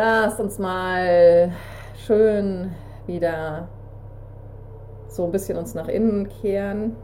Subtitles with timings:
[0.00, 1.50] Lass uns mal
[2.06, 2.70] schön
[3.08, 3.68] wieder
[5.08, 6.94] so ein bisschen uns nach innen kehren.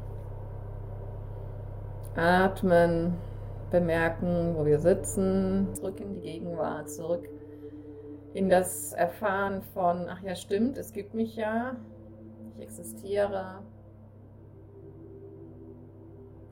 [2.15, 3.17] Atmen,
[3.73, 7.29] bemerken, wo wir sitzen, zurück in die Gegenwart, zurück
[8.33, 11.75] in das Erfahren von, ach ja, stimmt, es gibt mich ja,
[12.55, 13.59] ich existiere,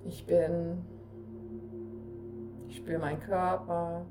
[0.07, 0.85] ich bin,
[2.67, 4.07] ich spüre meinen Körper,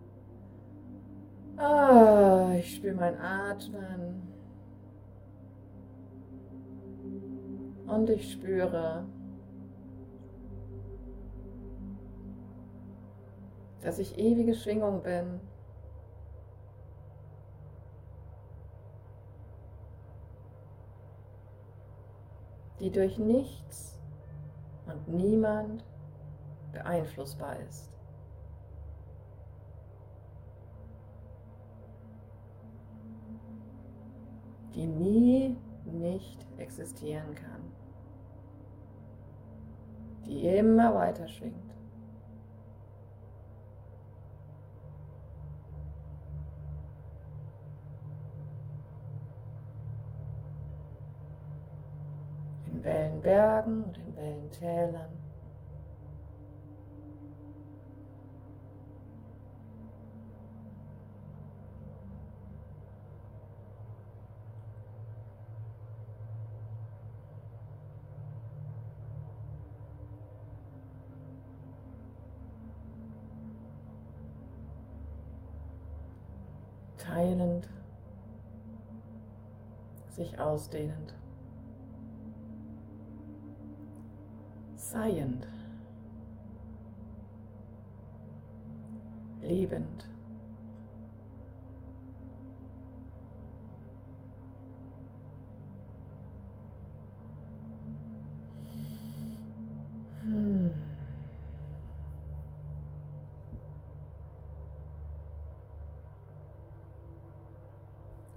[1.58, 4.22] ah, ich spüre mein Atmen
[7.88, 9.06] und ich spüre,
[13.82, 15.40] dass ich ewige Schwingung bin.
[22.82, 24.00] die durch nichts
[24.88, 25.86] und niemand
[26.74, 27.91] beeinflussbar ist.
[34.76, 37.62] Die nie nicht existieren kann,
[40.26, 41.72] die immer weiter schwingt.
[52.72, 55.21] in Wellenbergen und in Wellentälern.
[77.04, 77.70] Teilend,
[80.10, 81.16] sich ausdehnend.
[84.92, 85.48] seiend,
[89.42, 90.08] lebend.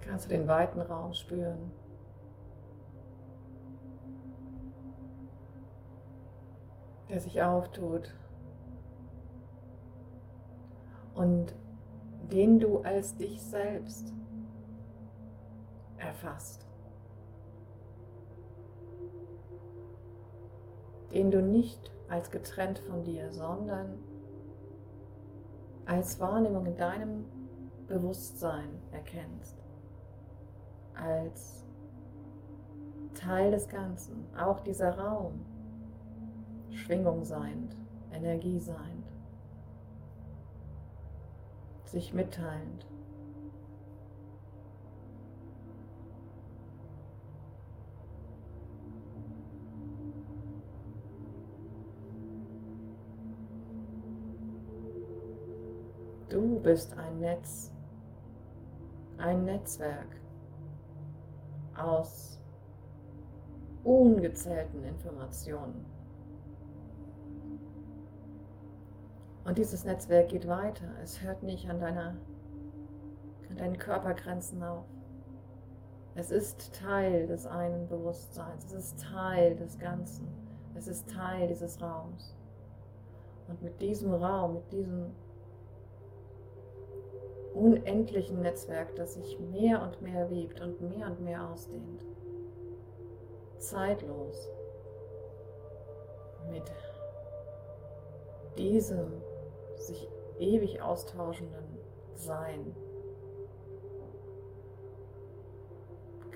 [0.07, 1.71] Kannst du den weiten Raum spüren?
[7.09, 8.13] der sich auftut.
[11.13, 11.55] Und
[12.31, 14.13] den du als dich selbst
[15.97, 16.65] erfasst,
[21.13, 23.97] den du nicht als getrennt von dir, sondern
[25.85, 27.25] als Wahrnehmung in deinem
[27.87, 29.64] Bewusstsein erkennst,
[30.95, 31.63] als
[33.13, 35.45] Teil des Ganzen, auch dieser Raum
[36.71, 37.75] Schwingung seiend,
[38.11, 39.11] Energie seiend,
[41.85, 42.85] sich mitteilend.
[56.29, 57.71] Du bist ein Netz,
[59.17, 60.24] ein Netzwerk
[61.77, 62.39] aus
[63.83, 65.85] ungezählten Informationen.
[69.45, 70.87] Und dieses Netzwerk geht weiter.
[71.03, 72.15] Es hört nicht an, deiner,
[73.49, 74.85] an deinen Körpergrenzen auf.
[76.15, 78.65] Es ist Teil des einen Bewusstseins.
[78.65, 80.27] Es ist Teil des Ganzen.
[80.73, 82.35] Es ist Teil dieses Raums.
[83.47, 85.11] Und mit diesem Raum, mit diesem
[87.55, 92.05] unendlichen Netzwerk, das sich mehr und mehr webt und mehr und mehr ausdehnt,
[93.57, 94.49] zeitlos,
[96.51, 96.71] mit
[98.57, 99.21] diesem
[99.77, 100.07] sich
[100.37, 101.79] ewig austauschenden
[102.13, 102.75] Sein,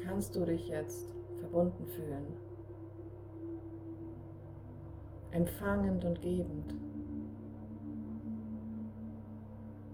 [0.04, 2.26] kannst du dich jetzt verbunden fühlen,
[5.32, 6.74] empfangend und gebend,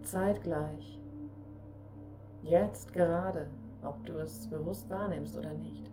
[0.04, 1.00] zeitgleich,
[2.46, 3.48] jetzt gerade,
[3.84, 5.92] ob du es bewusst wahrnimmst oder nicht.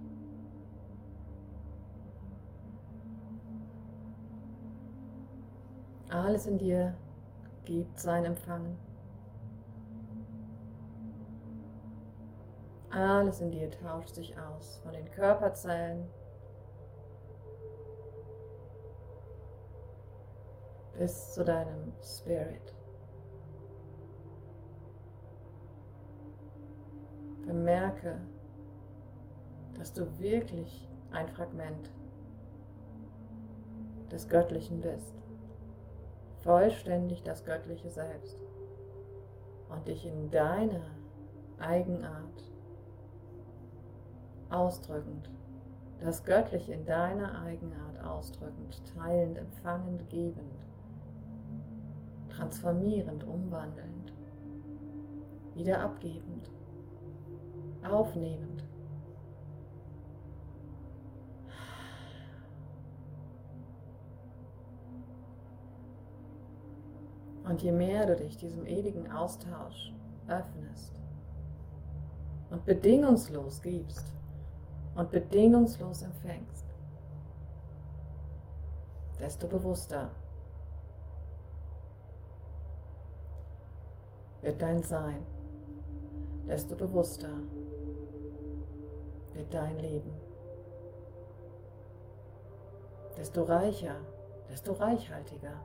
[6.11, 6.95] Alles in dir
[7.65, 8.77] gibt sein Empfang.
[12.91, 16.07] Alles in dir tauscht sich aus, von den Körperzellen
[20.99, 22.75] bis zu deinem Spirit.
[27.73, 28.19] Bemerke,
[29.79, 31.91] dass du wirklich ein Fragment
[34.11, 35.15] des Göttlichen bist.
[36.43, 38.37] Vollständig das göttliche Selbst.
[39.71, 40.85] Und dich in deiner
[41.59, 42.45] Eigenart,
[44.51, 45.31] ausdrückend,
[45.99, 50.67] das Göttliche in deiner Eigenart ausdrückend, teilend, empfangend, gebend,
[52.29, 54.13] transformierend, umwandelnd,
[55.55, 56.51] wieder abgebend,
[57.85, 58.65] aufnehmend.
[67.45, 69.93] Und je mehr du dich diesem ewigen Austausch
[70.29, 71.01] öffnest
[72.51, 74.13] und bedingungslos gibst
[74.95, 76.67] und bedingungslos empfängst,
[79.19, 80.11] desto bewusster
[84.43, 85.25] wird dein Sein,
[86.47, 87.31] desto bewusster
[89.35, 90.13] wird dein Leben,
[93.17, 93.97] desto reicher,
[94.49, 95.61] desto reichhaltiger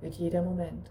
[0.00, 0.90] wird jeder Moment.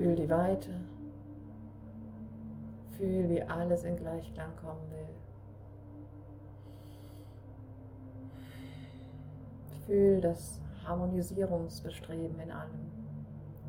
[0.00, 0.70] Fühl die Weite.
[2.96, 5.08] Fühl, wie alles in Gleichklang kommen will.
[9.84, 12.90] Fühl das Harmonisierungsbestreben in allem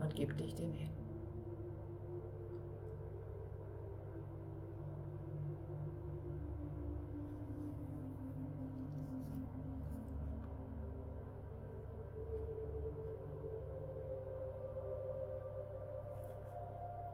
[0.01, 1.00] und gib dich dem hin.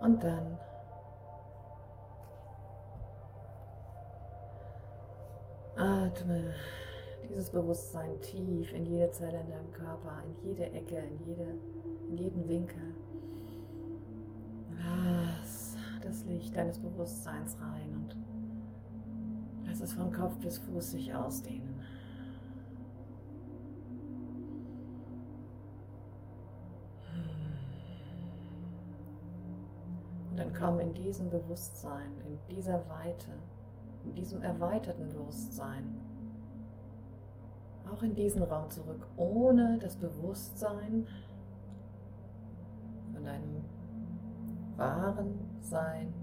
[0.08, 0.58] Und dann
[5.76, 6.54] atme
[7.30, 11.48] dieses Bewusstsein tief in jede Zelle in deinem Körper, in jede Ecke, in, jede,
[12.08, 12.96] in jeden Winkel.
[14.78, 18.16] Lass das Licht deines Bewusstseins rein und
[19.66, 21.77] lass es von Kopf bis Fuß sich ausdehnen.
[30.38, 33.32] Und dann komm in diesem Bewusstsein, in dieser Weite,
[34.06, 36.00] in diesem erweiterten Bewusstsein
[37.92, 41.08] auch in diesen Raum zurück, ohne das Bewusstsein
[43.14, 43.64] von deinem
[44.76, 46.14] wahren Sein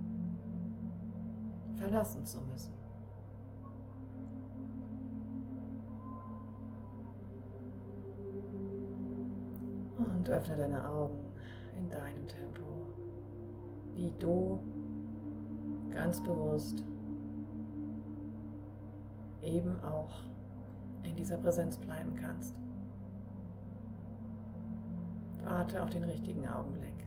[1.74, 2.72] verlassen zu müssen.
[9.98, 11.18] Und öffne deine Augen
[11.76, 12.73] in deinem Tempo,
[13.96, 14.58] wie du
[15.90, 16.84] ganz bewusst
[19.42, 20.10] eben auch
[21.02, 22.56] in dieser Präsenz bleiben kannst.
[25.44, 27.03] Warte auf den richtigen Augenblick.